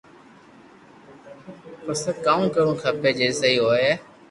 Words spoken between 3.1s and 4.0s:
جي سھي ھوئي